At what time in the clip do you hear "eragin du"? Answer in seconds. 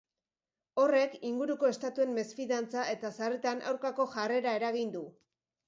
4.63-5.07